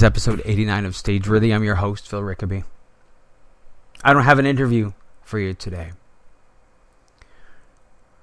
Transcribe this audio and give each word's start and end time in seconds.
Is 0.00 0.04
episode 0.04 0.40
89 0.46 0.86
of 0.86 0.94
Stageworthy. 0.94 1.54
I'm 1.54 1.62
your 1.62 1.74
host, 1.74 2.08
Phil 2.08 2.22
Rickaby. 2.22 2.64
I 4.02 4.14
don't 4.14 4.22
have 4.22 4.38
an 4.38 4.46
interview 4.46 4.92
for 5.24 5.38
you 5.38 5.52
today. 5.52 5.92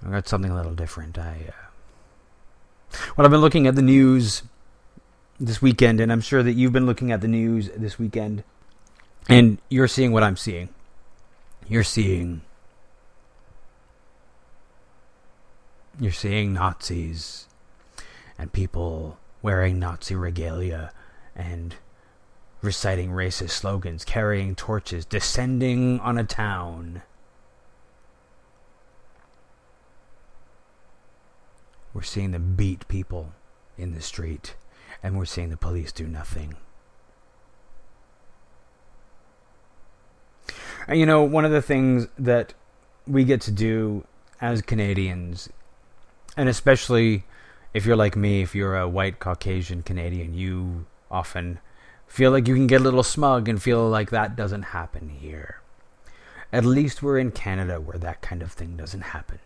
I 0.04 0.10
got 0.10 0.28
something 0.28 0.50
a 0.50 0.56
little 0.56 0.74
different. 0.74 1.20
I, 1.20 1.38
uh, 1.50 2.98
well, 3.16 3.26
I've 3.26 3.32
been 3.32 3.42
looking 3.42 3.68
at 3.68 3.76
the 3.76 3.84
news 3.84 4.42
this 5.40 5.62
weekend, 5.62 6.02
and 6.02 6.12
I'm 6.12 6.20
sure 6.20 6.42
that 6.42 6.54
you've 6.54 6.74
been 6.74 6.88
looking 6.88 7.12
at 7.12 7.22
the 7.22 7.28
news 7.28 7.70
this 7.78 8.00
weekend, 8.00 8.44
and 9.30 9.60
you're 9.70 9.88
seeing 9.88 10.12
what 10.12 10.24
I'm 10.24 10.36
seeing. 10.36 10.70
You're 11.70 11.84
seeing. 11.84 12.42
You're 16.00 16.12
seeing 16.12 16.54
Nazis 16.54 17.46
and 18.36 18.52
people 18.52 19.20
wearing 19.44 19.78
Nazi 19.78 20.16
regalia 20.16 20.92
and 21.38 21.76
reciting 22.62 23.12
racist 23.12 23.52
slogans, 23.52 24.04
carrying 24.04 24.56
torches, 24.56 25.06
descending 25.06 26.00
on 26.00 26.18
a 26.18 26.24
town. 26.24 27.04
We're 31.94 32.02
seeing 32.02 32.32
them 32.32 32.56
beat 32.56 32.88
people 32.88 33.34
in 33.78 33.94
the 33.94 34.02
street, 34.02 34.56
and 35.04 35.18
we're 35.18 35.26
seeing 35.26 35.50
the 35.50 35.58
police 35.58 35.92
do 35.92 36.08
nothing. 36.08 36.56
And 40.88 41.00
you 41.00 41.06
know, 41.06 41.24
one 41.24 41.46
of 41.46 41.52
the 41.52 41.62
things 41.62 42.08
that 42.18 42.54
we 43.06 43.24
get 43.24 43.42
to 43.42 43.52
do 43.52 44.06
as 44.42 44.62
Canadians, 44.62 45.50
and 46.36 46.50
especially 46.50 47.26
if 47.74 47.86
you're 47.86 47.96
like 47.96 48.16
me, 48.16 48.42
if 48.42 48.56
you're 48.56 48.78
a 48.78 48.88
white 48.88 49.20
Caucasian 49.20 49.84
Canadian, 49.84 50.34
you 50.34 50.86
often 51.10 51.60
feel 52.08 52.32
like 52.32 52.48
you 52.48 52.56
can 52.56 52.68
get 52.68 52.82
a 52.82 52.84
little 52.84 53.04
smug 53.04 53.48
and 53.48 53.62
feel 53.62 53.88
like 53.88 54.10
that 54.10 54.36
doesn't 54.36 54.64
happen 54.64 55.10
here. 55.10 55.62
At 56.52 56.66
least 56.66 57.04
we're 57.04 57.20
in 57.20 57.32
Canada 57.32 57.82
where 57.82 57.98
that 57.98 58.22
kind 58.22 58.42
of 58.42 58.54
thing 58.54 58.78
doesn't 58.78 59.02
happen. 59.02 59.40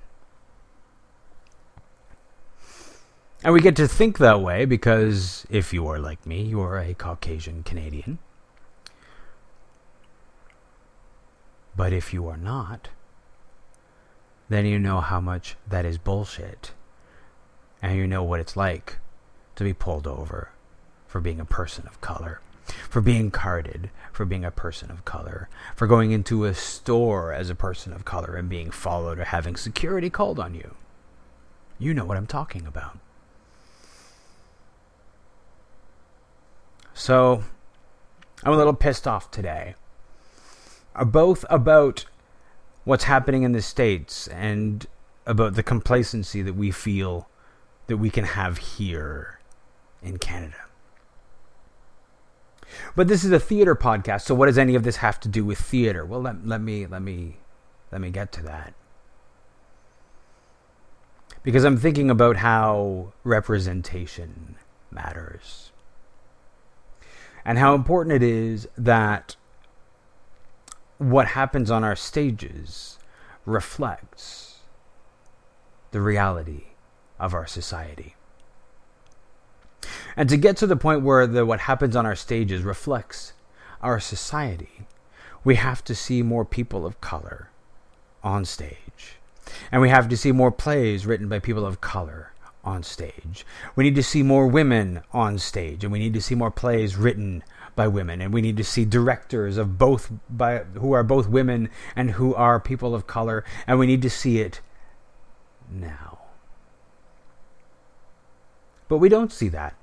And 3.43 3.53
we 3.53 3.59
get 3.59 3.75
to 3.77 3.87
think 3.87 4.19
that 4.19 4.39
way 4.39 4.65
because 4.65 5.47
if 5.49 5.73
you 5.73 5.87
are 5.87 5.97
like 5.97 6.27
me, 6.27 6.43
you 6.43 6.61
are 6.61 6.77
a 6.77 6.93
Caucasian 6.93 7.63
Canadian. 7.63 8.19
But 11.75 11.91
if 11.91 12.13
you 12.13 12.27
are 12.27 12.37
not, 12.37 12.89
then 14.49 14.67
you 14.67 14.77
know 14.77 15.01
how 15.01 15.19
much 15.19 15.55
that 15.67 15.85
is 15.85 15.97
bullshit. 15.97 16.73
And 17.81 17.97
you 17.97 18.05
know 18.05 18.21
what 18.21 18.39
it's 18.39 18.55
like 18.55 18.99
to 19.55 19.63
be 19.63 19.73
pulled 19.73 20.05
over 20.05 20.51
for 21.11 21.19
being 21.19 21.39
a 21.39 21.45
person 21.45 21.85
of 21.87 21.99
color, 21.99 22.39
for 22.89 23.01
being 23.01 23.29
carded 23.29 23.89
for 24.11 24.25
being 24.25 24.45
a 24.45 24.51
person 24.51 24.91
of 24.91 25.03
color, 25.05 25.49
for 25.75 25.87
going 25.87 26.11
into 26.11 26.45
a 26.45 26.53
store 26.53 27.33
as 27.33 27.49
a 27.49 27.55
person 27.55 27.93
of 27.93 28.05
color 28.05 28.35
and 28.35 28.49
being 28.49 28.69
followed 28.69 29.17
or 29.19 29.23
having 29.25 29.55
security 29.55 30.09
called 30.09 30.39
on 30.39 30.53
you. 30.53 30.75
You 31.79 31.93
know 31.93 32.05
what 32.05 32.17
I'm 32.17 32.27
talking 32.27 32.67
about. 32.67 32.99
So, 36.93 37.43
I'm 38.43 38.53
a 38.53 38.57
little 38.57 38.75
pissed 38.75 39.07
off 39.07 39.31
today. 39.31 39.75
Both 41.03 41.45
about 41.49 42.05
what's 42.83 43.05
happening 43.05 43.43
in 43.43 43.53
the 43.53 43.61
States 43.61 44.27
and 44.27 44.85
about 45.25 45.55
the 45.55 45.63
complacency 45.63 46.41
that 46.41 46.53
we 46.53 46.69
feel 46.69 47.27
that 47.87 47.97
we 47.97 48.09
can 48.09 48.25
have 48.25 48.57
here 48.57 49.39
in 50.03 50.17
Canada. 50.17 50.57
But 52.95 53.07
this 53.07 53.23
is 53.23 53.31
a 53.31 53.39
theater 53.39 53.75
podcast, 53.75 54.21
so 54.21 54.35
what 54.35 54.47
does 54.47 54.57
any 54.57 54.75
of 54.75 54.83
this 54.83 54.97
have 54.97 55.19
to 55.21 55.27
do 55.27 55.45
with 55.45 55.59
theater? 55.59 56.05
Well, 56.05 56.21
let, 56.21 56.45
let 56.45 56.61
me 56.61 56.85
let 56.85 57.01
me 57.01 57.37
let 57.91 58.01
me 58.01 58.09
get 58.09 58.31
to 58.33 58.43
that. 58.43 58.73
Because 61.43 61.63
I'm 61.63 61.77
thinking 61.77 62.09
about 62.09 62.37
how 62.37 63.13
representation 63.23 64.57
matters. 64.91 65.71
And 67.43 67.57
how 67.57 67.73
important 67.73 68.15
it 68.15 68.23
is 68.23 68.67
that 68.77 69.35
what 70.99 71.29
happens 71.29 71.71
on 71.71 71.83
our 71.83 71.95
stages 71.95 72.99
reflects 73.45 74.59
the 75.89 76.01
reality 76.01 76.65
of 77.19 77.33
our 77.33 77.47
society. 77.47 78.15
And 80.15 80.29
to 80.29 80.37
get 80.37 80.57
to 80.57 80.67
the 80.67 80.75
point 80.75 81.03
where 81.03 81.25
the, 81.25 81.45
what 81.45 81.61
happens 81.61 81.95
on 81.95 82.05
our 82.05 82.15
stages 82.15 82.63
reflects 82.63 83.33
our 83.81 83.99
society, 83.99 84.87
we 85.43 85.55
have 85.55 85.83
to 85.85 85.95
see 85.95 86.21
more 86.21 86.45
people 86.45 86.85
of 86.85 87.01
color 87.01 87.49
on 88.23 88.45
stage. 88.45 89.17
And 89.71 89.81
we 89.81 89.89
have 89.89 90.07
to 90.09 90.17
see 90.17 90.31
more 90.31 90.51
plays 90.51 91.05
written 91.05 91.27
by 91.27 91.39
people 91.39 91.65
of 91.65 91.81
color 91.81 92.31
on 92.63 92.83
stage. 92.83 93.45
We 93.75 93.83
need 93.83 93.95
to 93.95 94.03
see 94.03 94.23
more 94.23 94.47
women 94.47 95.01
on 95.11 95.39
stage, 95.39 95.83
and 95.83 95.91
we 95.91 95.99
need 95.99 96.13
to 96.13 96.21
see 96.21 96.35
more 96.35 96.51
plays 96.51 96.95
written 96.95 97.43
by 97.75 97.87
women, 97.87 98.21
and 98.21 98.33
we 98.33 98.41
need 98.41 98.57
to 98.57 98.63
see 98.63 98.85
directors 98.85 99.57
of 99.57 99.77
both 99.77 100.11
by 100.29 100.59
who 100.75 100.91
are 100.91 101.03
both 101.03 101.27
women 101.27 101.69
and 101.95 102.11
who 102.11 102.35
are 102.35 102.59
people 102.59 102.93
of 102.93 103.07
color, 103.07 103.43
and 103.65 103.79
we 103.79 103.87
need 103.87 104.01
to 104.01 104.09
see 104.09 104.39
it 104.39 104.61
now. 105.69 106.19
But 108.87 108.97
we 108.97 109.09
don't 109.09 109.31
see 109.31 109.47
that. 109.49 109.75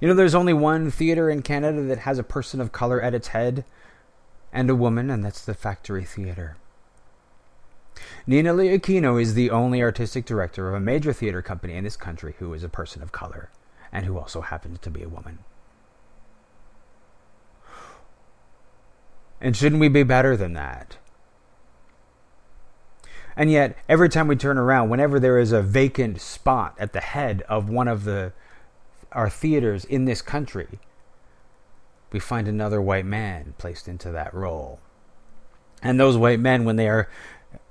You 0.00 0.08
know, 0.08 0.14
there's 0.14 0.34
only 0.34 0.52
one 0.52 0.90
theater 0.90 1.30
in 1.30 1.42
Canada 1.42 1.82
that 1.82 2.00
has 2.00 2.18
a 2.18 2.22
person 2.22 2.60
of 2.60 2.72
color 2.72 3.00
at 3.00 3.14
its 3.14 3.28
head 3.28 3.64
and 4.52 4.68
a 4.68 4.74
woman, 4.74 5.10
and 5.10 5.24
that's 5.24 5.44
the 5.44 5.54
Factory 5.54 6.04
Theater. 6.04 6.56
Nina 8.26 8.52
Lee 8.52 8.76
Aquino 8.76 9.20
is 9.20 9.34
the 9.34 9.50
only 9.50 9.82
artistic 9.82 10.26
director 10.26 10.68
of 10.68 10.74
a 10.74 10.80
major 10.80 11.12
theater 11.12 11.40
company 11.40 11.74
in 11.74 11.84
this 11.84 11.96
country 11.96 12.34
who 12.38 12.52
is 12.52 12.62
a 12.62 12.68
person 12.68 13.02
of 13.02 13.12
color 13.12 13.50
and 13.90 14.04
who 14.04 14.18
also 14.18 14.42
happens 14.42 14.78
to 14.80 14.90
be 14.90 15.02
a 15.02 15.08
woman. 15.08 15.38
And 19.40 19.56
shouldn't 19.56 19.80
we 19.80 19.88
be 19.88 20.02
better 20.02 20.36
than 20.36 20.52
that? 20.54 20.98
And 23.36 23.50
yet, 23.50 23.76
every 23.88 24.08
time 24.08 24.28
we 24.28 24.36
turn 24.36 24.56
around, 24.56 24.88
whenever 24.88 25.20
there 25.20 25.38
is 25.38 25.52
a 25.52 25.62
vacant 25.62 26.20
spot 26.20 26.74
at 26.78 26.92
the 26.92 27.00
head 27.00 27.42
of 27.42 27.68
one 27.68 27.86
of 27.86 28.04
the 28.04 28.32
our 29.12 29.30
theaters 29.30 29.84
in 29.84 30.04
this 30.04 30.22
country, 30.22 30.78
we 32.12 32.20
find 32.20 32.48
another 32.48 32.80
white 32.80 33.06
man 33.06 33.54
placed 33.58 33.88
into 33.88 34.10
that 34.12 34.32
role. 34.32 34.80
And 35.82 36.00
those 36.00 36.16
white 36.16 36.40
men, 36.40 36.64
when 36.64 36.76
they 36.76 36.88
are 36.88 37.08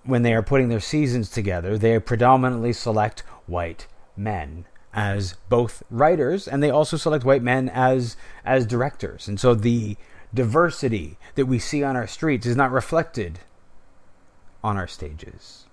when 0.03 0.21
they 0.21 0.33
are 0.33 0.43
putting 0.43 0.69
their 0.69 0.79
seasons 0.79 1.29
together, 1.29 1.77
they 1.77 1.97
predominantly 1.99 2.73
select 2.73 3.21
white 3.47 3.87
men 4.15 4.65
as 4.93 5.35
both 5.49 5.83
writers, 5.89 6.47
and 6.47 6.63
they 6.63 6.69
also 6.69 6.95
select 6.95 7.25
white 7.25 7.41
men 7.41 7.69
as 7.69 8.15
as 8.45 8.65
directors. 8.65 9.27
And 9.27 9.39
so 9.39 9.53
the 9.53 9.97
diversity 10.33 11.17
that 11.35 11.47
we 11.47 11.59
see 11.59 11.83
on 11.83 11.95
our 11.95 12.07
streets 12.07 12.45
is 12.45 12.55
not 12.55 12.71
reflected 12.71 13.39
on 14.63 14.77
our 14.77 14.87
stages. 14.87 15.65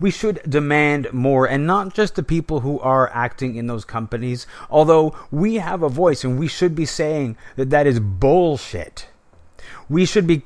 We 0.00 0.10
should 0.10 0.40
demand 0.48 1.12
more, 1.12 1.46
and 1.46 1.66
not 1.66 1.94
just 1.94 2.14
the 2.14 2.22
people 2.22 2.60
who 2.60 2.78
are 2.80 3.10
acting 3.12 3.56
in 3.56 3.66
those 3.66 3.84
companies, 3.84 4.46
although 4.70 5.16
we 5.30 5.56
have 5.56 5.82
a 5.82 5.88
voice 5.88 6.24
and 6.24 6.38
we 6.38 6.48
should 6.48 6.74
be 6.74 6.86
saying 6.86 7.36
that 7.56 7.70
that 7.70 7.86
is 7.86 8.00
bullshit. 8.00 9.08
We 9.88 10.04
should 10.04 10.26
be 10.26 10.42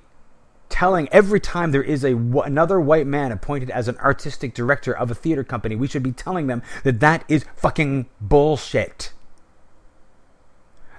telling 0.68 1.08
every 1.10 1.40
time 1.40 1.72
there 1.72 1.82
is 1.82 2.04
a 2.04 2.14
another 2.14 2.80
white 2.80 3.06
man 3.06 3.32
appointed 3.32 3.70
as 3.70 3.88
an 3.88 3.98
artistic 3.98 4.54
director 4.54 4.96
of 4.96 5.10
a 5.10 5.14
theater 5.14 5.44
company, 5.44 5.76
we 5.76 5.88
should 5.88 6.02
be 6.02 6.12
telling 6.12 6.46
them 6.46 6.62
that 6.84 7.00
that 7.00 7.24
is 7.28 7.44
fucking 7.56 8.06
bullshit. 8.20 9.12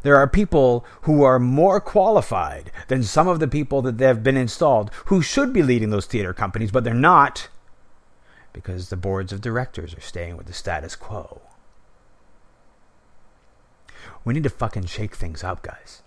There 0.03 0.17
are 0.17 0.27
people 0.27 0.85
who 1.03 1.23
are 1.23 1.39
more 1.39 1.79
qualified 1.79 2.71
than 2.87 3.03
some 3.03 3.27
of 3.27 3.39
the 3.39 3.47
people 3.47 3.81
that 3.83 3.99
have 3.99 4.23
been 4.23 4.37
installed 4.37 4.91
who 5.05 5.21
should 5.21 5.53
be 5.53 5.63
leading 5.63 5.91
those 5.91 6.07
theater 6.07 6.33
companies, 6.33 6.71
but 6.71 6.83
they're 6.83 6.93
not 6.93 7.49
because 8.53 8.89
the 8.89 8.97
boards 8.97 9.31
of 9.31 9.41
directors 9.41 9.93
are 9.93 10.01
staying 10.01 10.37
with 10.37 10.47
the 10.47 10.53
status 10.53 10.95
quo. 10.95 11.41
We 14.23 14.33
need 14.33 14.43
to 14.43 14.49
fucking 14.49 14.85
shake 14.85 15.15
things 15.15 15.43
up, 15.43 15.61
guys. 15.63 16.03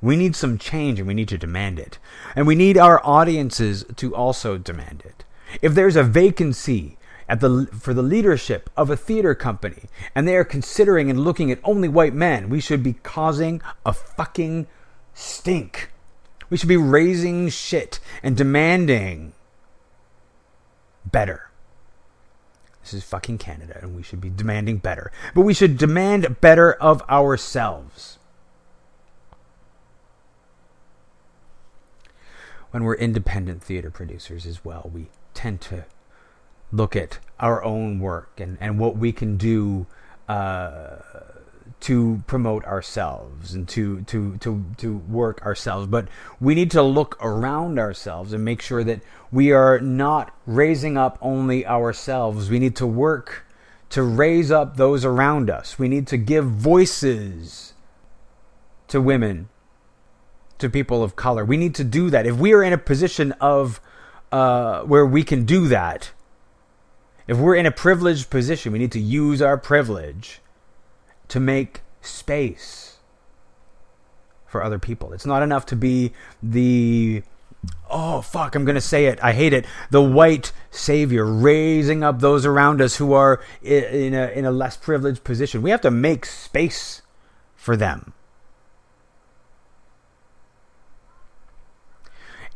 We 0.00 0.16
need 0.16 0.36
some 0.36 0.58
change 0.58 0.98
and 0.98 1.08
we 1.08 1.14
need 1.14 1.28
to 1.28 1.38
demand 1.38 1.78
it. 1.78 1.98
And 2.34 2.46
we 2.46 2.54
need 2.54 2.76
our 2.76 3.00
audiences 3.04 3.84
to 3.96 4.14
also 4.14 4.58
demand 4.58 5.02
it. 5.04 5.24
If 5.62 5.74
there's 5.74 5.96
a 5.96 6.02
vacancy 6.02 6.98
at 7.28 7.40
the, 7.40 7.68
for 7.72 7.94
the 7.94 8.02
leadership 8.02 8.70
of 8.76 8.90
a 8.90 8.96
theater 8.96 9.34
company 9.34 9.84
and 10.14 10.28
they 10.28 10.36
are 10.36 10.44
considering 10.44 11.10
and 11.10 11.20
looking 11.20 11.50
at 11.50 11.60
only 11.64 11.88
white 11.88 12.14
men, 12.14 12.48
we 12.48 12.60
should 12.60 12.82
be 12.82 12.92
causing 12.92 13.62
a 13.84 13.92
fucking 13.92 14.66
stink. 15.14 15.90
We 16.50 16.56
should 16.56 16.68
be 16.68 16.76
raising 16.76 17.48
shit 17.48 17.98
and 18.22 18.36
demanding 18.36 19.32
better. 21.10 21.50
This 22.82 22.94
is 22.94 23.04
fucking 23.04 23.38
Canada, 23.38 23.78
and 23.82 23.96
we 23.96 24.02
should 24.02 24.20
be 24.20 24.30
demanding 24.30 24.78
better. 24.78 25.10
But 25.34 25.42
we 25.42 25.54
should 25.54 25.76
demand 25.76 26.40
better 26.40 26.72
of 26.74 27.02
ourselves. 27.10 28.18
When 32.70 32.84
we're 32.84 32.94
independent 32.94 33.62
theater 33.62 33.90
producers 33.90 34.46
as 34.46 34.64
well, 34.64 34.90
we 34.92 35.08
tend 35.34 35.60
to 35.62 35.86
look 36.70 36.94
at 36.94 37.18
our 37.40 37.62
own 37.64 37.98
work 37.98 38.38
and, 38.38 38.56
and 38.60 38.78
what 38.78 38.96
we 38.96 39.12
can 39.12 39.36
do 39.36 39.86
uh, 40.28 40.96
to 41.80 42.22
promote 42.26 42.64
ourselves 42.64 43.54
and 43.54 43.68
to, 43.68 44.00
to, 44.02 44.36
to, 44.38 44.64
to 44.78 44.96
work 44.96 45.44
ourselves. 45.44 45.86
But 45.86 46.08
we 46.40 46.54
need 46.54 46.70
to 46.72 46.82
look 46.82 47.16
around 47.20 47.78
ourselves 47.78 48.32
and 48.32 48.44
make 48.44 48.62
sure 48.62 48.82
that 48.82 49.00
we 49.30 49.52
are 49.52 49.78
not 49.78 50.34
raising 50.46 50.96
up 50.96 51.18
only 51.20 51.66
ourselves. 51.66 52.48
We 52.48 52.58
need 52.58 52.76
to 52.76 52.86
work 52.86 53.44
to 53.90 54.02
raise 54.02 54.50
up 54.50 54.76
those 54.76 55.04
around 55.04 55.50
us. 55.50 55.78
We 55.78 55.88
need 55.88 56.06
to 56.08 56.16
give 56.16 56.46
voices 56.46 57.74
to 58.88 59.00
women, 59.00 59.48
to 60.58 60.68
people 60.68 61.02
of 61.02 61.14
color. 61.14 61.44
We 61.44 61.56
need 61.56 61.74
to 61.76 61.84
do 61.84 62.10
that. 62.10 62.26
If 62.26 62.36
we 62.36 62.52
are 62.52 62.62
in 62.62 62.72
a 62.72 62.78
position 62.78 63.32
of 63.40 63.80
uh, 64.32 64.82
where 64.82 65.06
we 65.06 65.22
can 65.22 65.44
do 65.44 65.68
that, 65.68 66.10
if 67.28 67.36
we're 67.36 67.56
in 67.56 67.66
a 67.66 67.70
privileged 67.70 68.30
position, 68.30 68.72
we 68.72 68.78
need 68.78 68.92
to 68.92 69.00
use 69.00 69.42
our 69.42 69.58
privilege 69.58 70.40
to 71.28 71.40
make 71.40 71.82
space 72.00 72.96
for 74.46 74.62
other 74.62 74.78
people. 74.78 75.12
It's 75.12 75.26
not 75.26 75.42
enough 75.42 75.66
to 75.66 75.76
be 75.76 76.12
the 76.42 77.22
oh 77.90 78.20
fuck 78.20 78.54
i'm 78.54 78.64
going 78.64 78.76
to 78.76 78.80
say 78.80 79.06
it 79.06 79.18
i 79.22 79.32
hate 79.32 79.52
it 79.52 79.64
the 79.90 80.00
white 80.00 80.52
savior 80.70 81.24
raising 81.24 82.04
up 82.04 82.20
those 82.20 82.46
around 82.46 82.80
us 82.80 82.96
who 82.96 83.12
are 83.12 83.40
in 83.62 84.14
a 84.14 84.28
in 84.28 84.44
a 84.44 84.50
less 84.50 84.76
privileged 84.76 85.24
position. 85.24 85.62
We 85.62 85.70
have 85.70 85.80
to 85.80 85.90
make 85.90 86.26
space 86.26 87.02
for 87.54 87.76
them. 87.76 88.12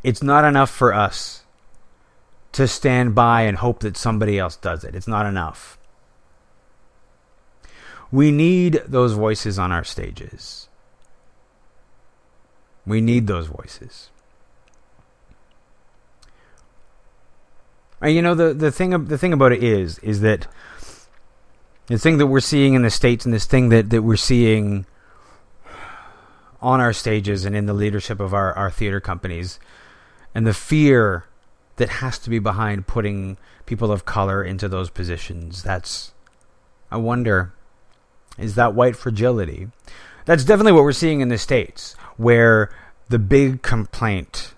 It's 0.03 0.23
not 0.23 0.45
enough 0.45 0.69
for 0.69 0.93
us 0.93 1.43
to 2.53 2.67
stand 2.67 3.13
by 3.13 3.41
and 3.41 3.57
hope 3.57 3.81
that 3.81 3.97
somebody 3.97 4.39
else 4.39 4.55
does 4.55 4.83
it. 4.83 4.95
It's 4.95 5.07
not 5.07 5.25
enough 5.25 5.77
we 8.11 8.31
need 8.31 8.81
those 8.85 9.13
voices 9.13 9.57
on 9.57 9.71
our 9.71 9.83
stages. 9.83 10.67
We 12.85 12.99
need 12.99 13.27
those 13.27 13.47
voices. 13.47 14.09
And 18.01 18.13
you 18.13 18.21
know 18.21 18.33
the 18.33 18.53
the 18.53 18.71
thing 18.71 19.05
the 19.05 19.17
thing 19.17 19.31
about 19.31 19.51
it 19.51 19.63
is 19.63 19.99
is 19.99 20.21
that 20.21 20.47
the 21.85 21.99
thing 21.99 22.17
that 22.17 22.27
we're 22.27 22.39
seeing 22.39 22.73
in 22.73 22.81
the 22.81 22.89
states 22.89 23.25
and 23.25 23.33
this 23.33 23.45
thing 23.45 23.69
that, 23.69 23.89
that 23.89 24.01
we're 24.01 24.15
seeing 24.15 24.85
on 26.61 26.79
our 26.79 26.93
stages 26.93 27.45
and 27.45 27.55
in 27.55 27.65
the 27.65 27.73
leadership 27.73 28.19
of 28.19 28.33
our, 28.33 28.53
our 28.53 28.71
theater 28.71 28.99
companies 28.99 29.59
and 30.33 30.47
the 30.47 30.53
fear 30.53 31.25
that 31.75 31.89
has 31.89 32.17
to 32.19 32.29
be 32.29 32.39
behind 32.39 32.87
putting 32.87 33.37
people 33.65 33.91
of 33.91 34.05
color 34.05 34.43
into 34.43 34.67
those 34.67 34.89
positions 34.89 35.63
that's 35.63 36.13
I 36.89 36.97
wonder 36.97 37.53
is 38.41 38.55
that 38.55 38.73
white 38.73 38.95
fragility. 38.95 39.69
That's 40.25 40.43
definitely 40.43 40.73
what 40.73 40.83
we're 40.83 40.91
seeing 40.91 41.21
in 41.21 41.29
the 41.29 41.37
States, 41.37 41.95
where 42.17 42.71
the 43.09 43.19
big 43.19 43.61
complaint, 43.61 44.53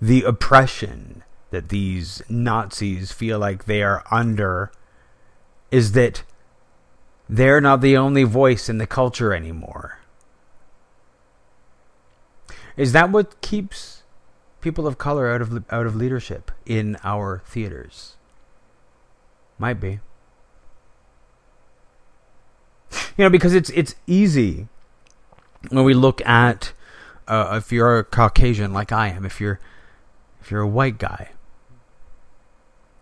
the 0.00 0.22
oppression 0.22 1.24
that 1.50 1.70
these 1.70 2.22
Nazis 2.28 3.12
feel 3.12 3.38
like 3.38 3.64
they 3.64 3.82
are 3.82 4.04
under, 4.10 4.70
is 5.70 5.92
that 5.92 6.22
they're 7.28 7.60
not 7.60 7.80
the 7.80 7.96
only 7.96 8.24
voice 8.24 8.68
in 8.68 8.78
the 8.78 8.86
culture 8.86 9.34
anymore. 9.34 9.98
Is 12.76 12.92
that 12.92 13.10
what 13.10 13.40
keeps 13.40 14.02
people 14.60 14.86
of 14.86 14.98
color 14.98 15.28
out 15.30 15.42
of 15.42 15.64
out 15.70 15.86
of 15.86 15.96
leadership 15.96 16.50
in 16.64 16.96
our 17.02 17.42
theaters? 17.46 18.16
Might 19.58 19.80
be. 19.80 20.00
You 23.18 23.24
know, 23.24 23.30
because 23.30 23.52
it's 23.52 23.68
it's 23.70 23.96
easy 24.06 24.68
when 25.70 25.84
we 25.84 25.92
look 25.92 26.24
at 26.24 26.72
uh, 27.26 27.60
if 27.62 27.72
you're 27.72 27.98
a 27.98 28.04
Caucasian 28.04 28.72
like 28.72 28.92
I 28.92 29.08
am, 29.08 29.26
if 29.26 29.40
you're 29.40 29.60
if 30.40 30.50
you're 30.50 30.62
a 30.62 30.68
white 30.68 30.98
guy, 30.98 31.30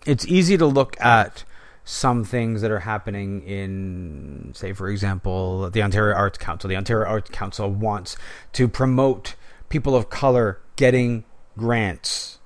it's 0.06 0.26
easy 0.26 0.56
to 0.56 0.66
look 0.66 0.98
at 1.00 1.44
some 1.84 2.24
things 2.24 2.62
that 2.62 2.70
are 2.70 2.80
happening 2.80 3.42
in, 3.42 4.50
say, 4.54 4.72
for 4.72 4.88
example, 4.88 5.70
the 5.70 5.82
Ontario 5.82 6.16
Arts 6.16 6.36
Council. 6.36 6.68
The 6.68 6.76
Ontario 6.76 7.08
Arts 7.08 7.30
Council 7.30 7.70
wants 7.70 8.16
to 8.54 8.66
promote 8.66 9.36
people 9.68 9.94
of 9.94 10.10
color 10.10 10.60
getting 10.74 11.24
grants. 11.56 12.38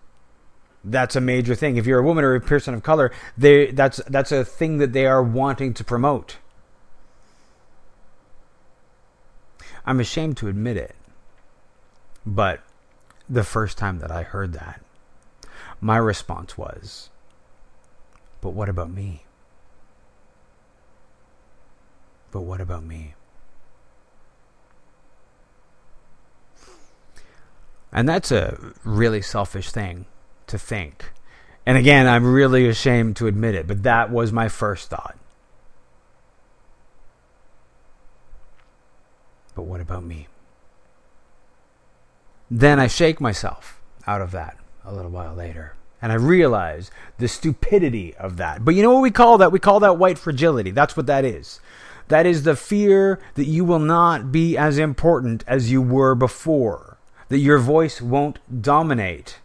That's 0.85 1.17
a 1.17 1.21
major 1.21 1.55
thing. 1.55 1.77
If 1.77 1.87
you're 1.87 2.01
a 2.01 2.03
woman 2.03 2.25
or 2.25 2.35
a 2.35 2.41
person 2.41 2.75
of 2.75 2.83
color, 2.83 3.13
they 3.39 3.71
that's 3.71 4.03
that's 4.09 4.33
a 4.33 4.45
thing 4.45 4.79
that 4.79 4.93
they 4.93 5.07
are 5.07 5.23
wanting 5.23 5.73
to 5.75 5.85
promote. 5.85 6.37
I'm 9.85 10.01
ashamed 10.01 10.37
to 10.39 10.49
admit 10.49 10.77
it. 10.77 10.95
But 12.27 12.61
the 13.29 13.45
first 13.45 13.79
time 13.79 13.99
that 14.01 14.11
I 14.11 14.23
heard 14.23 14.53
that, 14.53 14.83
my 15.81 15.97
response 15.97 16.59
was, 16.59 17.11
But 18.41 18.51
what 18.51 18.69
about 18.69 18.91
me? 18.91 19.25
But 22.31 22.43
what 22.43 22.61
about 22.61 22.85
me? 22.85 23.15
And 27.93 28.09
that's 28.09 28.31
a 28.31 28.57
really 28.85 29.21
selfish 29.21 29.71
thing 29.71 30.07
to 30.47 30.59
think. 30.59 31.13
And 31.67 31.77
again, 31.77 32.07
I'm 32.07 32.33
really 32.33 32.69
ashamed 32.69 33.17
to 33.17 33.27
admit 33.27 33.55
it, 33.55 33.67
but 33.67 33.83
that 33.83 34.11
was 34.11 34.33
my 34.33 34.49
first 34.49 34.91
thought. 34.91 35.17
But 39.55 39.63
what 39.63 39.81
about 39.81 40.05
me? 40.05 40.29
Then 42.51 42.81
I 42.81 42.87
shake 42.87 43.21
myself 43.21 43.81
out 44.07 44.21
of 44.21 44.33
that 44.33 44.57
a 44.85 44.93
little 44.93 45.11
while 45.11 45.35
later. 45.35 45.75
And 46.03 46.11
I 46.11 46.17
realize 46.17 46.91
the 47.19 47.29
stupidity 47.29 48.15
of 48.17 48.39
that. 48.39 48.65
But 48.65 48.75
you 48.75 48.83
know 48.83 48.93
what 48.93 49.03
we 49.03 49.11
call 49.11 49.39
that? 49.39 49.53
We 49.53 49.59
call 49.59 49.81
that 49.81 49.99
white 49.99 50.19
fragility. 50.19 50.71
That's 50.71 50.97
what 50.97 51.07
that 51.07 51.25
is. 51.25 51.61
That 52.09 52.27
is 52.27 52.43
the 52.43 52.57
fear 52.57 53.21
that 53.35 53.45
you 53.45 53.65
will 53.65 53.79
not 53.79 54.33
be 54.33 54.57
as 54.57 54.79
important 54.79 55.45
as 55.47 55.71
you 55.71 55.81
were 55.81 56.15
before, 56.15 56.97
that 57.29 57.39
your 57.39 57.59
voice 57.59 58.01
won't 58.01 58.39
dominate. 58.63 59.39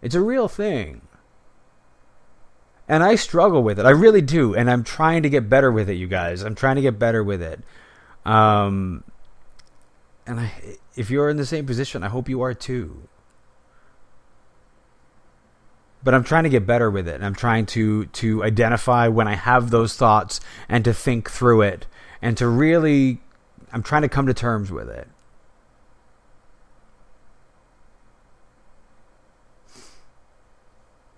It's 0.00 0.16
a 0.16 0.20
real 0.20 0.48
thing 0.48 1.02
and 2.92 3.02
I 3.02 3.14
struggle 3.14 3.62
with 3.62 3.80
it. 3.80 3.86
I 3.86 3.90
really 3.90 4.20
do, 4.20 4.54
and 4.54 4.70
I'm 4.70 4.84
trying 4.84 5.22
to 5.22 5.30
get 5.30 5.48
better 5.48 5.72
with 5.72 5.88
it, 5.88 5.94
you 5.94 6.06
guys. 6.06 6.42
I'm 6.42 6.54
trying 6.54 6.76
to 6.76 6.82
get 6.82 6.98
better 6.98 7.24
with 7.24 7.40
it. 7.40 7.58
Um, 8.26 9.02
and 10.26 10.40
I, 10.40 10.52
if 10.94 11.08
you're 11.08 11.30
in 11.30 11.38
the 11.38 11.46
same 11.46 11.64
position, 11.64 12.02
I 12.02 12.08
hope 12.08 12.28
you 12.28 12.42
are 12.42 12.52
too. 12.52 13.08
But 16.04 16.12
I'm 16.12 16.22
trying 16.22 16.42
to 16.42 16.50
get 16.50 16.66
better 16.66 16.90
with 16.90 17.08
it, 17.08 17.14
and 17.14 17.24
I'm 17.24 17.34
trying 17.34 17.64
to 17.66 18.04
to 18.04 18.44
identify 18.44 19.08
when 19.08 19.26
I 19.26 19.36
have 19.36 19.70
those 19.70 19.96
thoughts 19.96 20.42
and 20.68 20.84
to 20.84 20.92
think 20.92 21.30
through 21.30 21.62
it, 21.62 21.86
and 22.20 22.36
to 22.36 22.46
really, 22.46 23.22
I'm 23.72 23.82
trying 23.82 24.02
to 24.02 24.08
come 24.10 24.26
to 24.26 24.34
terms 24.34 24.70
with 24.70 24.90
it. 24.90 25.08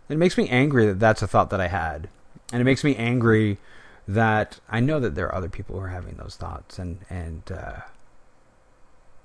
It 0.08 0.18
makes 0.18 0.36
me 0.36 0.48
angry 0.48 0.86
that 0.86 1.00
that's 1.00 1.22
a 1.22 1.26
thought 1.26 1.50
that 1.50 1.60
I 1.60 1.68
had. 1.68 2.08
And 2.52 2.60
it 2.60 2.64
makes 2.64 2.84
me 2.84 2.94
angry 2.96 3.58
that 4.06 4.60
I 4.68 4.80
know 4.80 5.00
that 5.00 5.14
there 5.14 5.26
are 5.26 5.34
other 5.34 5.48
people 5.48 5.76
who 5.76 5.82
are 5.82 5.88
having 5.88 6.16
those 6.16 6.36
thoughts. 6.36 6.78
And, 6.78 6.98
and 7.08 7.42
uh, 7.50 7.80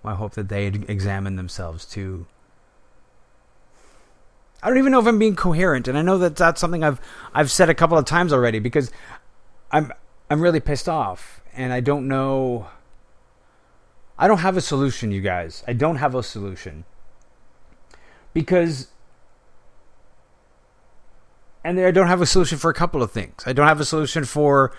I 0.03 0.15
hope 0.15 0.33
that 0.33 0.49
they 0.49 0.67
examine 0.67 1.35
themselves 1.35 1.85
too. 1.85 2.25
I 4.61 4.67
don't 4.67 4.77
even 4.77 4.91
know 4.91 4.99
if 4.99 5.07
I'm 5.07 5.19
being 5.19 5.35
coherent, 5.35 5.87
and 5.87 5.97
I 5.97 6.01
know 6.01 6.17
that 6.17 6.35
that's 6.35 6.59
something 6.59 6.83
I've 6.83 6.99
I've 7.33 7.49
said 7.49 7.69
a 7.69 7.73
couple 7.73 7.97
of 7.97 8.05
times 8.05 8.33
already 8.33 8.59
because 8.59 8.91
I'm 9.71 9.93
I'm 10.29 10.41
really 10.41 10.59
pissed 10.59 10.89
off, 10.89 11.41
and 11.53 11.71
I 11.71 11.79
don't 11.79 12.07
know. 12.07 12.67
I 14.17 14.27
don't 14.27 14.39
have 14.39 14.57
a 14.57 14.61
solution, 14.61 15.11
you 15.11 15.21
guys. 15.21 15.63
I 15.65 15.71
don't 15.71 15.95
have 15.95 16.13
a 16.13 16.21
solution 16.21 16.83
because 18.33 18.89
and 21.63 21.79
I 21.79 21.91
don't 21.91 22.07
have 22.07 22.21
a 22.21 22.25
solution 22.25 22.57
for 22.57 22.69
a 22.69 22.73
couple 22.73 23.03
of 23.03 23.11
things. 23.11 23.43
I 23.45 23.53
don't 23.53 23.67
have 23.67 23.79
a 23.79 23.85
solution 23.85 24.25
for 24.25 24.71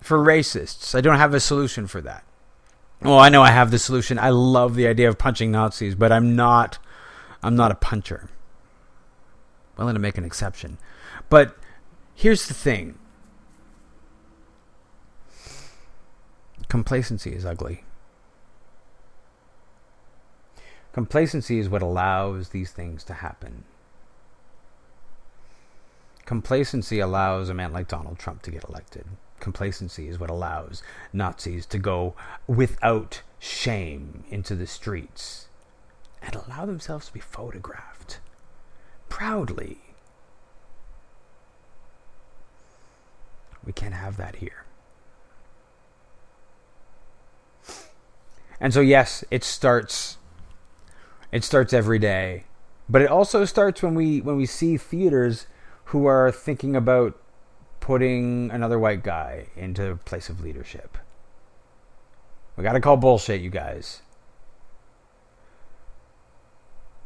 for 0.00 0.18
racists. 0.18 0.94
I 0.94 1.00
don't 1.00 1.18
have 1.18 1.34
a 1.34 1.40
solution 1.40 1.86
for 1.86 2.00
that. 2.00 2.24
well, 3.00 3.18
I 3.18 3.28
know 3.28 3.42
I 3.42 3.50
have 3.50 3.70
the 3.70 3.78
solution. 3.78 4.18
I 4.18 4.30
love 4.30 4.74
the 4.74 4.86
idea 4.86 5.08
of 5.08 5.18
punching 5.18 5.50
Nazis, 5.50 5.94
but 5.94 6.12
I'm 6.12 6.36
not 6.36 6.78
I'm 7.42 7.56
not 7.56 7.70
a 7.70 7.76
puncher. 7.76 8.28
I'm 9.78 9.84
Willing 9.84 9.94
to 9.94 10.00
make 10.00 10.18
an 10.18 10.24
exception. 10.24 10.78
But 11.28 11.56
here's 12.14 12.48
the 12.48 12.54
thing. 12.54 12.98
Complacency 16.68 17.32
is 17.32 17.46
ugly. 17.46 17.84
Complacency 20.92 21.58
is 21.58 21.68
what 21.68 21.82
allows 21.82 22.48
these 22.48 22.72
things 22.72 23.04
to 23.04 23.14
happen. 23.14 23.64
Complacency 26.24 27.00
allows 27.00 27.48
a 27.48 27.54
man 27.54 27.72
like 27.72 27.88
Donald 27.88 28.18
Trump 28.18 28.42
to 28.42 28.50
get 28.50 28.64
elected. 28.68 29.04
Complacency 29.40 30.08
is 30.08 30.18
what 30.18 30.30
allows 30.30 30.82
Nazis 31.12 31.66
to 31.66 31.78
go 31.78 32.14
without 32.46 33.22
shame 33.38 34.24
into 34.30 34.54
the 34.54 34.66
streets 34.66 35.48
and 36.22 36.34
allow 36.34 36.66
themselves 36.66 37.06
to 37.06 37.12
be 37.12 37.20
photographed 37.20 38.20
proudly. 39.08 39.78
We 43.64 43.72
can't 43.72 43.94
have 43.94 44.16
that 44.16 44.36
here. 44.36 44.64
And 48.60 48.74
so 48.74 48.80
yes, 48.80 49.24
it 49.30 49.42
starts 49.42 50.18
it 51.32 51.44
starts 51.44 51.72
every 51.72 51.98
day. 51.98 52.44
But 52.88 53.02
it 53.02 53.08
also 53.08 53.44
starts 53.44 53.82
when 53.82 53.94
we 53.94 54.20
when 54.20 54.36
we 54.36 54.46
see 54.46 54.76
theaters 54.76 55.46
who 55.86 56.06
are 56.06 56.30
thinking 56.32 56.74
about 56.74 57.18
putting 57.78 58.50
another 58.50 58.78
white 58.78 59.02
guy 59.02 59.46
into 59.56 59.90
a 59.90 59.96
place 59.96 60.28
of 60.28 60.40
leadership. 60.40 60.98
We 62.56 62.64
got 62.64 62.72
to 62.72 62.80
call 62.80 62.96
bullshit, 62.96 63.40
you 63.40 63.50
guys. 63.50 64.02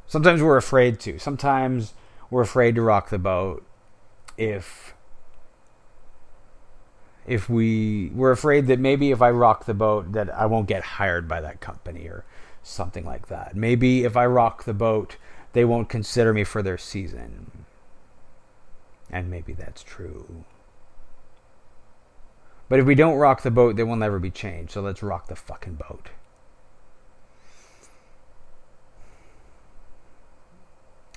Sometimes 0.06 0.42
we're 0.42 0.56
afraid 0.56 1.00
to. 1.00 1.18
Sometimes 1.18 1.94
we're 2.30 2.42
afraid 2.42 2.74
to 2.74 2.82
rock 2.82 3.10
the 3.10 3.18
boat 3.18 3.64
if 4.36 4.94
if 7.26 7.48
we 7.48 8.10
we're 8.14 8.32
afraid 8.32 8.66
that 8.66 8.78
maybe 8.78 9.10
if 9.10 9.22
I 9.22 9.30
rock 9.30 9.64
the 9.64 9.74
boat 9.74 10.12
that 10.12 10.32
I 10.34 10.46
won't 10.46 10.68
get 10.68 10.82
hired 10.82 11.26
by 11.26 11.40
that 11.40 11.60
company 11.60 12.06
or 12.06 12.24
something 12.64 13.04
like 13.04 13.28
that. 13.28 13.54
Maybe 13.54 14.04
if 14.04 14.16
I 14.16 14.26
rock 14.26 14.64
the 14.64 14.74
boat, 14.74 15.16
they 15.52 15.64
won't 15.64 15.88
consider 15.88 16.32
me 16.32 16.42
for 16.42 16.62
their 16.62 16.78
season. 16.78 17.64
And 19.10 19.30
maybe 19.30 19.52
that's 19.52 19.84
true. 19.84 20.44
But 22.68 22.80
if 22.80 22.86
we 22.86 22.94
don't 22.94 23.16
rock 23.16 23.42
the 23.42 23.50
boat, 23.50 23.76
they 23.76 23.84
will 23.84 23.96
never 23.96 24.18
be 24.18 24.30
changed. 24.30 24.72
So 24.72 24.80
let's 24.80 25.02
rock 25.02 25.28
the 25.28 25.36
fucking 25.36 25.74
boat. 25.74 26.08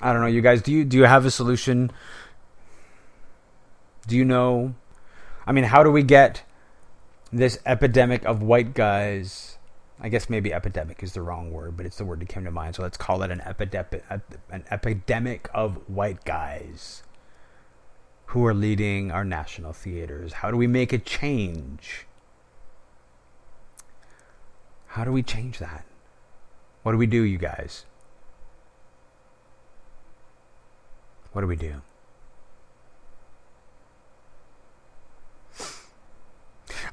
I 0.01 0.11
don't 0.11 0.21
know, 0.21 0.27
you 0.27 0.41
guys. 0.41 0.61
Do 0.61 0.71
you 0.71 0.85
do 0.85 0.97
you 0.97 1.05
have 1.05 1.25
a 1.25 1.31
solution? 1.31 1.91
Do 4.05 4.15
you 4.15 4.23
know? 4.23 4.75
I 5.47 5.51
mean, 5.51 5.63
how 5.63 5.81
do 5.81 5.89
we 5.89 6.03
get 6.03 6.43
this 7.31 7.57
epidemic 7.65 8.23
of 8.25 8.43
white 8.43 8.75
guys? 8.75 9.57
I 9.99 10.09
guess 10.09 10.29
maybe 10.29 10.53
epidemic 10.53 11.01
is 11.01 11.13
the 11.13 11.21
wrong 11.21 11.51
word, 11.51 11.75
but 11.75 11.85
it's 11.85 11.97
the 11.97 12.05
word 12.05 12.19
that 12.19 12.29
came 12.29 12.43
to 12.43 12.51
mind. 12.51 12.75
So 12.75 12.83
let's 12.83 12.97
call 12.97 13.23
it 13.23 13.31
an 13.31 13.41
epidemic, 13.41 14.03
an 14.51 14.63
epidemic 14.69 15.49
of 15.53 15.89
white 15.89 16.23
guys 16.23 17.01
who 18.27 18.45
are 18.45 18.53
leading 18.53 19.09
our 19.09 19.23
national 19.23 19.73
theaters. 19.73 20.33
How 20.33 20.51
do 20.51 20.57
we 20.57 20.67
make 20.67 20.93
a 20.93 20.99
change? 20.99 22.05
How 24.87 25.03
do 25.03 25.11
we 25.11 25.23
change 25.23 25.57
that? 25.59 25.85
What 26.83 26.91
do 26.91 26.97
we 26.97 27.07
do, 27.07 27.21
you 27.23 27.37
guys? 27.37 27.85
What 31.31 31.41
do 31.41 31.47
we 31.47 31.55
do? 31.55 31.81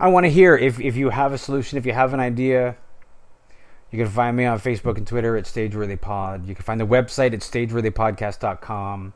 I 0.00 0.08
want 0.08 0.24
to 0.24 0.30
hear 0.30 0.56
if, 0.56 0.80
if 0.80 0.96
you 0.96 1.10
have 1.10 1.32
a 1.32 1.38
solution, 1.38 1.78
if 1.78 1.86
you 1.86 1.92
have 1.92 2.14
an 2.14 2.20
idea. 2.20 2.76
You 3.94 4.02
can 4.02 4.12
find 4.12 4.36
me 4.36 4.44
on 4.44 4.58
Facebook 4.58 4.96
and 4.96 5.06
Twitter 5.06 5.36
at 5.36 5.44
StageworthyPod. 5.44 6.48
You 6.48 6.56
can 6.56 6.64
find 6.64 6.80
the 6.80 6.84
website 6.84 7.32
at 7.32 7.38
StageworthyPodcast.com. 7.42 9.12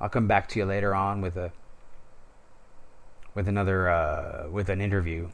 I'll 0.00 0.08
come 0.08 0.26
back 0.26 0.48
to 0.48 0.58
you 0.58 0.64
later 0.64 0.96
on 0.96 1.20
with 1.20 1.36
a 1.36 1.52
with 3.36 3.46
another 3.46 3.88
uh, 3.88 4.48
with 4.50 4.68
an 4.68 4.80
interview. 4.80 5.28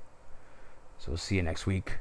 So 0.99 1.13
we'll 1.13 1.17
see 1.17 1.37
you 1.37 1.43
next 1.43 1.65
week. 1.65 1.95